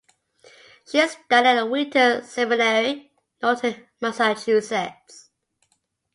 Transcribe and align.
She 0.87 1.07
studied 1.07 1.59
at 1.59 1.69
Wheaton 1.69 2.23
Seminary, 2.23 3.11
Norton, 3.39 3.85
Massachusetts. 4.01 5.29